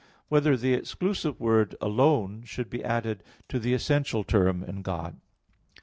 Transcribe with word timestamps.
3] 0.29 0.29
Whether 0.29 0.57
the 0.57 0.73
Exclusive 0.73 1.39
Word 1.39 1.75
"Alone" 1.79 2.41
Should 2.43 2.71
Be 2.71 2.83
Added 2.83 3.21
to 3.49 3.59
the 3.59 3.75
Essential 3.75 4.23
Term 4.23 4.63
in 4.63 4.81
God? 4.81 5.19